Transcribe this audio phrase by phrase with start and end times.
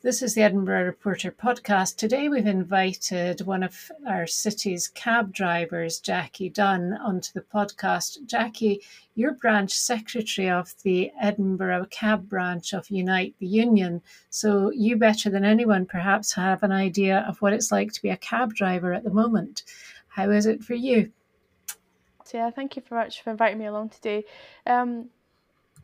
[0.00, 1.96] This is the Edinburgh Reporter podcast.
[1.96, 8.24] Today we've invited one of our city's cab drivers, Jacqui Dunn, onto the podcast.
[8.24, 8.78] Jacqui,
[9.16, 14.00] you're branch secretary of the Edinburgh cab branch of Unite the Union.
[14.30, 18.10] So you better than anyone perhaps have an idea of what it's like to be
[18.10, 19.64] a cab driver at the moment.
[20.06, 21.10] How is it for you?
[22.32, 24.26] Yeah, thank you very much for inviting me along today.
[24.64, 25.08] Um,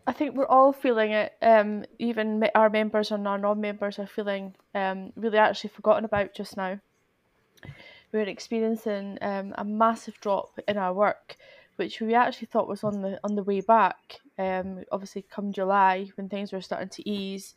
[0.07, 1.33] I think we're all feeling it.
[1.41, 6.57] Um, even our members and our non-members are feeling um, really actually forgotten about just
[6.57, 6.79] now.
[8.13, 11.37] We're experiencing um, a massive drop in our work,
[11.77, 14.21] which we actually thought was on the on the way back.
[14.39, 17.55] Um, obviously, come July when things were starting to ease.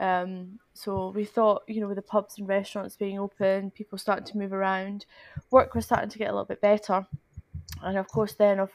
[0.00, 4.24] Um, so we thought, you know, with the pubs and restaurants being open, people starting
[4.26, 5.06] to move around,
[5.50, 7.06] work was starting to get a little bit better.
[7.82, 8.70] And of course, then of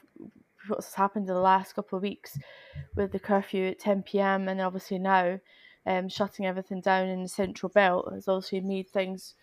[0.68, 2.38] what's happened in the last couple of weeks
[2.94, 4.48] with the curfew at 10 p.m.
[4.48, 5.38] and obviously now
[5.86, 9.34] um, shutting everything down in the central belt has obviously made things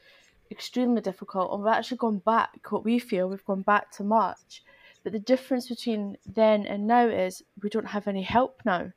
[0.51, 1.51] extremely difficult.
[1.51, 4.63] And we've actually gone back, what we feel, we've gone back to March.
[5.03, 8.91] But the difference between then and now is we don't have any help now.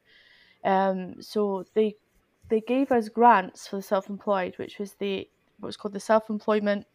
[0.64, 1.96] Um, so they
[2.48, 5.28] they gave us grants for the self-employed, which was the
[5.60, 6.86] what's called the self-employment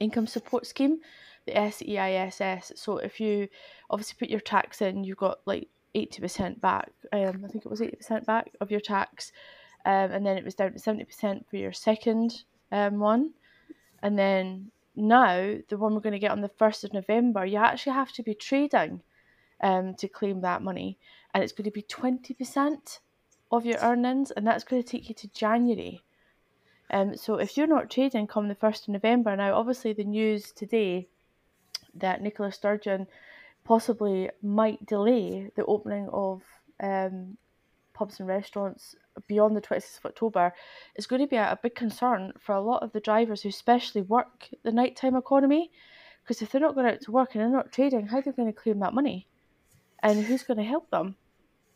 [0.00, 1.00] income support scheme
[1.46, 2.72] the SEISS.
[2.76, 3.48] So if you
[3.88, 6.90] obviously put your tax in, you've got like 80% back.
[7.12, 9.32] Um, I think it was 80% back of your tax.
[9.84, 13.30] Um, and then it was down to 70% for your second um, one.
[14.02, 17.58] And then now, the one we're going to get on the 1st of November, you
[17.58, 19.00] actually have to be trading
[19.62, 20.98] um, to claim that money.
[21.32, 22.98] And it's going to be 20%
[23.52, 26.02] of your earnings, and that's going to take you to January.
[26.90, 30.52] Um, so if you're not trading come the 1st of November, now obviously the news
[30.52, 31.08] today
[31.94, 33.06] that Nicola Sturgeon
[33.64, 36.42] possibly might delay the opening of
[36.82, 37.36] um,
[37.92, 40.54] pubs and restaurants beyond the 26th of October
[40.96, 43.48] is going to be a, a, big concern for a lot of the drivers who
[43.50, 45.70] especially work the nighttime economy.
[46.22, 48.32] Because if they're not going out to work and they're not trading, how are they
[48.32, 49.26] going to claim that money?
[50.02, 51.16] And who's going to help them?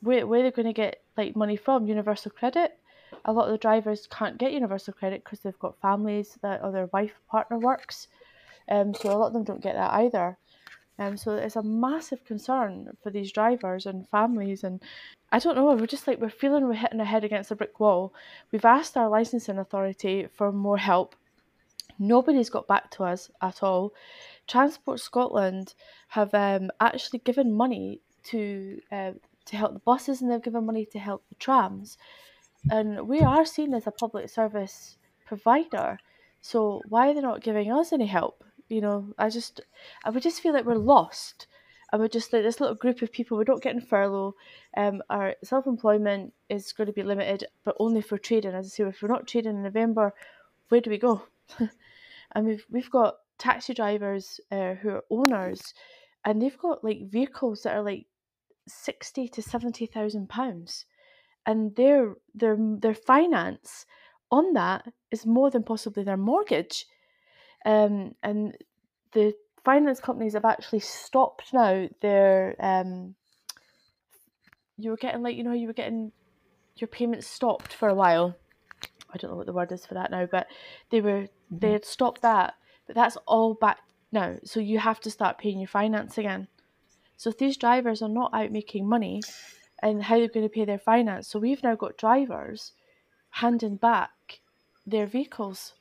[0.00, 1.86] Where, where they going to get like money from?
[1.86, 2.78] Universal credit?
[3.26, 6.72] A lot of the drivers can't get universal credit because they've got families that or
[6.72, 8.08] their wife partner works.
[8.68, 10.38] Um, so a lot of them don't get that either.
[10.98, 14.62] Um, so it's a massive concern for these drivers and families.
[14.62, 14.80] And
[15.32, 17.80] I don't know, we're just like, we're feeling we're hitting our head against a brick
[17.80, 18.14] wall.
[18.52, 21.16] We've asked our licensing authority for more help.
[21.98, 23.92] Nobody's got back to us at all.
[24.46, 25.74] Transport Scotland
[26.08, 29.12] have um, actually given money to uh,
[29.46, 31.98] to help the buses and they've given money to help the trams.
[32.70, 34.96] And we are seen as a public service
[35.26, 35.98] provider.
[36.40, 38.42] So why are they not giving us any help?
[38.68, 39.60] You know, I just,
[40.04, 41.46] I would just feel like we're lost.
[41.92, 43.36] And we're just like this little group of people.
[43.36, 44.34] We're not getting furlough.
[44.76, 48.52] Um, our self employment is going to be limited, but only for trading.
[48.52, 50.12] As I say, if we're not trading in November,
[50.70, 51.22] where do we go?
[52.32, 55.74] and we've we've got taxi drivers uh, who are owners,
[56.24, 58.06] and they've got like vehicles that are like
[58.66, 60.86] sixty to seventy thousand pounds,
[61.46, 63.86] and their their their finance
[64.30, 66.86] on that is more than possibly their mortgage
[67.64, 68.56] um, and
[69.12, 71.88] the finance companies have actually stopped now.
[72.00, 73.14] Their um,
[74.76, 76.12] you were getting like you know you were getting
[76.76, 78.36] your payments stopped for a while.
[79.12, 80.48] I don't know what the word is for that now but
[80.90, 81.58] they were mm-hmm.
[81.58, 82.54] they had stopped that.
[82.86, 83.78] But that's all back
[84.12, 84.36] now.
[84.44, 86.48] So you have to start paying your finance again.
[87.16, 89.22] So if these drivers are not out making money
[89.82, 91.28] and how they're going to pay their finance.
[91.28, 92.72] So we've now got drivers
[93.30, 94.40] handing back
[94.86, 95.74] their vehicles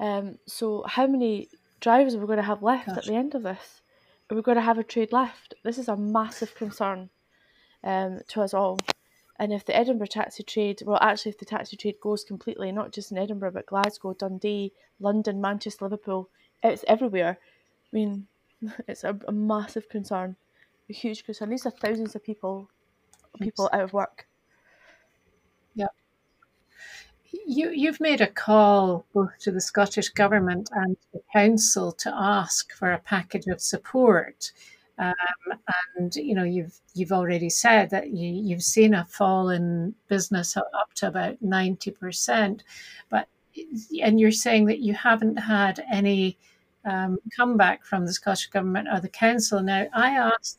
[0.00, 1.48] um, so how many
[1.80, 2.98] drivers are we going to have left Gosh.
[2.98, 3.82] at the end of this?
[4.30, 5.54] Are we going to have a trade left?
[5.62, 7.10] This is a massive concern
[7.84, 8.78] um, to us all.
[9.38, 12.92] And if the Edinburgh taxi trade, well, actually, if the taxi trade goes completely, not
[12.92, 16.28] just in Edinburgh, but Glasgow, Dundee, London, Manchester, Liverpool,
[16.62, 17.38] it's everywhere.
[17.92, 18.26] I mean,
[18.88, 20.36] it's a, a massive concern,
[20.88, 21.50] a huge concern.
[21.50, 22.68] These are thousands of people,
[23.40, 24.26] people out of work.
[27.32, 32.72] You, you've made a call both to the Scottish Government and the Council to ask
[32.72, 34.52] for a package of support.
[34.98, 35.14] Um,
[35.96, 40.58] and you know you've you've already said that you, you've seen a fall in business
[40.58, 42.60] up to about 90%
[43.08, 43.26] but
[44.02, 46.36] and you're saying that you haven't had any
[46.84, 49.62] um, comeback from the Scottish Government or the Council.
[49.62, 50.58] Now, I asked,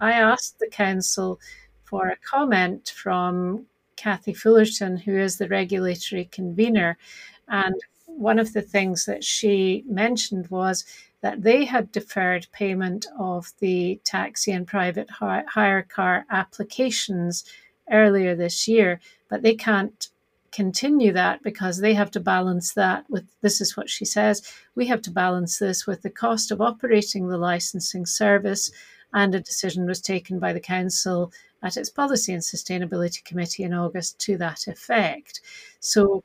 [0.00, 1.38] I asked the Council
[1.84, 3.66] for a comment from
[4.02, 6.98] Cathy Fullerton, who is the regulatory convener.
[7.46, 7.76] And
[8.06, 10.84] one of the things that she mentioned was
[11.20, 17.44] that they had deferred payment of the taxi and private hire car applications
[17.92, 19.00] earlier this year,
[19.30, 20.08] but they can't
[20.50, 24.42] continue that because they have to balance that with this is what she says
[24.74, 28.70] we have to balance this with the cost of operating the licensing service
[29.14, 31.32] and a decision was taken by the council
[31.62, 35.40] at its policy and sustainability committee in august to that effect
[35.80, 36.22] so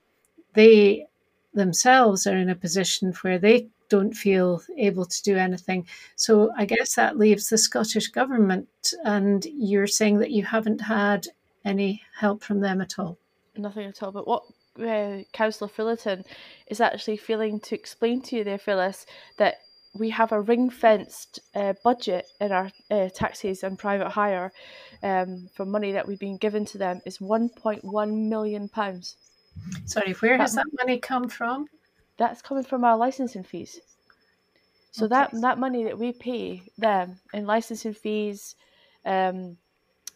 [0.54, 1.06] they
[1.54, 5.86] themselves are in a position where they don't feel able to do anything.
[6.16, 8.68] So I guess that leaves the Scottish government,
[9.04, 11.28] and you're saying that you haven't had
[11.66, 13.18] any help from them at all.
[13.56, 14.12] Nothing at all.
[14.12, 14.44] But what
[14.80, 16.24] uh, Councillor Fullerton
[16.68, 19.06] is actually feeling to explain to you there, Phyllis,
[19.38, 19.56] that
[19.98, 24.52] we have a ring fenced uh, budget in our uh, taxis and private hire
[25.04, 29.16] um, for money that we've been given to them is 1.1 million pounds.
[29.86, 31.68] Sorry, where has that money come from?
[32.18, 33.80] That's coming from our licensing fees.
[34.92, 35.16] So okay.
[35.16, 38.56] that that money that we pay them in licensing fees,
[39.06, 39.58] um,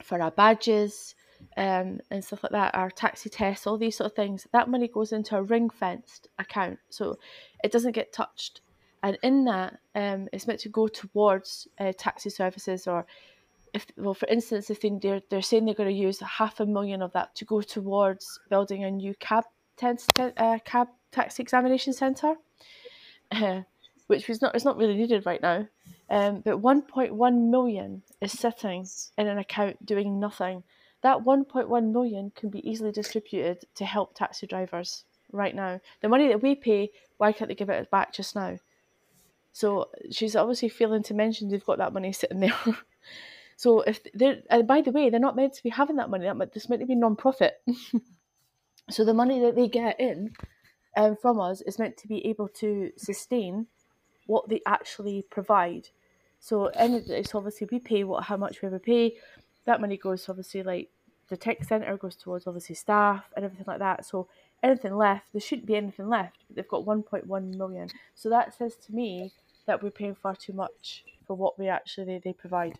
[0.01, 1.16] for our badges,
[1.57, 4.88] um, and stuff like that, our taxi tests, all these sort of things, that money
[4.88, 7.18] goes into a ring fenced account, so
[7.63, 8.62] it doesn't get touched.
[9.03, 13.06] And in that, um, it's meant to go towards uh, taxi services or
[13.74, 16.65] if well, for instance, if they, they're, they're saying they're going to use half a
[16.65, 19.45] million of that to go towards building a new cab
[19.77, 22.36] test, uh, cab taxi examination centre,
[24.07, 25.68] which is not it's not really needed right now.
[26.09, 28.86] Um, but 1.1 million is sitting
[29.18, 30.63] in an account doing nothing.
[31.01, 35.80] That 1.1 million can be easily distributed to help taxi drivers right now.
[36.01, 38.57] The money that we pay, why can't they give it back just now?
[39.53, 42.53] So she's obviously failing to mention they've got that money sitting there.
[43.62, 46.25] So if they're, and by the way, they're not meant to be having that money.
[46.25, 47.62] That this meant to be non-profit.
[48.89, 50.33] so the money that they get in
[50.98, 53.68] um, from us is meant to be able to sustain
[54.25, 55.89] what they actually provide.
[56.39, 59.18] So and it's obviously we pay what how much we ever pay.
[59.65, 60.89] That money goes obviously like
[61.30, 64.06] the tech centre goes towards obviously staff and everything like that.
[64.07, 64.27] So
[64.63, 66.37] anything left, there shouldn't be anything left.
[66.47, 67.89] But they've got 1.1 million.
[68.15, 69.31] So that says to me
[69.65, 72.77] that we're paying far too much for what we actually they, they provide.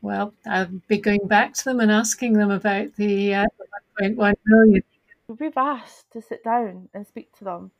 [0.00, 3.46] Well, I'll be going back to them and asking them about the uh,
[4.00, 4.82] 1.1 million.
[5.38, 7.70] We've asked to sit down and speak to them,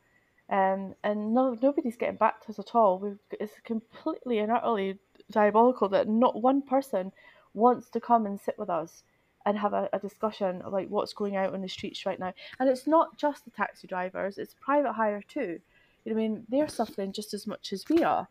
[0.50, 2.98] um, and no, nobody's getting back to us at all.
[2.98, 4.98] We've, it's completely and utterly
[5.30, 7.12] diabolical that not one person
[7.54, 9.02] wants to come and sit with us
[9.48, 12.34] and have a, a discussion about what's going out on the streets right now.
[12.60, 15.58] And it's not just the taxi drivers; it's private hire too.
[16.04, 18.28] You know, I mean, they're suffering just as much as we are.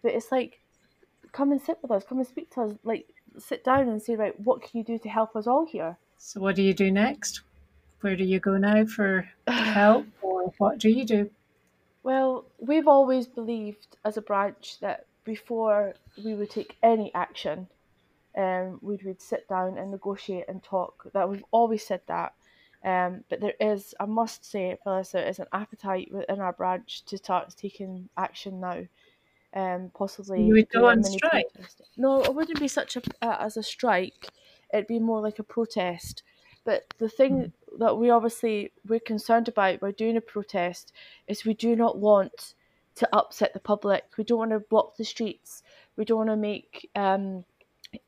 [0.00, 0.60] But it's like,
[1.32, 2.72] come and sit with us, come and speak to us.
[2.84, 5.98] Like, sit down and say, right, what can you do to help us all here?
[6.18, 7.40] So, what do you do next?
[8.00, 11.30] Where do you go now for help, or what do you do?
[12.04, 15.94] Well, we've always believed as a branch that before
[16.24, 17.66] we would take any action,
[18.40, 21.10] um, we would sit down and negotiate and talk.
[21.12, 22.34] That we've always said that.
[22.82, 27.04] Um, but there is, I must say, Phyllis, there is an appetite within our branch
[27.06, 28.84] to start taking action now
[29.54, 30.42] um, possibly.
[30.42, 31.52] You would go on strike.
[31.54, 31.82] Protest.
[31.96, 34.28] No, it wouldn't be such a uh, as a strike.
[34.72, 36.22] It'd be more like a protest.
[36.64, 37.78] But the thing mm.
[37.78, 40.92] that we obviously we're concerned about by doing a protest
[41.26, 42.54] is we do not want
[42.96, 44.04] to upset the public.
[44.16, 45.62] We don't want to block the streets.
[45.96, 47.44] We don't want to make um,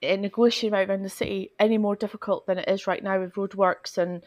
[0.03, 4.23] negotiating around the city any more difficult than it is right now with roadworks and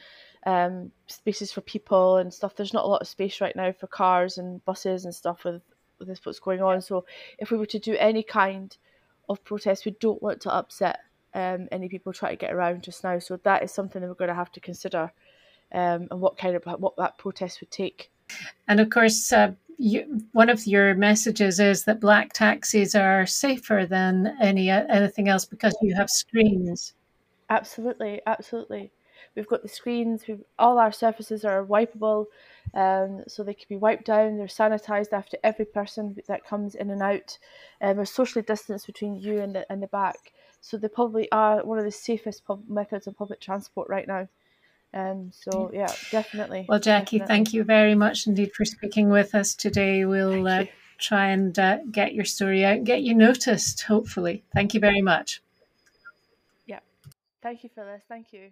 [0.46, 2.56] um, spaces for people and stuff.
[2.56, 5.62] There's not a lot of space right now for cars and buses and stuff with
[6.00, 6.82] this what's going on.
[6.82, 7.06] So
[7.40, 8.76] if we were to do any kind
[9.30, 11.00] of protest, we don't want to upset
[11.34, 13.20] um, any people trying to get around just now.
[13.20, 15.12] So that is something that we're going to have to consider,
[15.74, 18.12] um, and what kind of what that protest would take.
[18.68, 23.86] And of course, uh, you, one of your messages is that black taxis are safer
[23.86, 26.94] than any anything else because you have screens.
[27.50, 28.92] Absolutely, absolutely.
[29.36, 30.24] We've got the screens.
[30.28, 32.26] We've all our surfaces are wipeable,
[32.74, 34.38] um, so they can be wiped down.
[34.38, 37.38] They're sanitised after every person that comes in and out.
[37.82, 41.64] Um, there's socially distanced between you and the and the back, so they probably are
[41.66, 44.28] one of the safest pub- methods of public transport right now.
[44.96, 46.66] Um, so yeah, definitely.
[46.70, 47.28] Well, Jacqui, definitely.
[47.28, 50.06] thank you very much indeed for speaking with us today.
[50.06, 50.66] We'll uh,
[50.98, 53.84] try and uh, get your story out and get you noticed.
[53.84, 55.42] Hopefully, thank you very much.
[56.66, 56.80] Yeah,
[57.44, 58.04] thank you, Phyllis.
[58.08, 58.52] Thank you.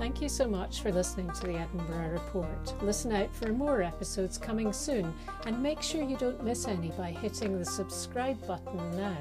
[0.00, 2.82] Thank you so much for listening to the Edinburgh Report.
[2.82, 5.14] Listen out for more episodes coming soon
[5.46, 9.16] and make sure you don't miss any by hitting the subscribe button now.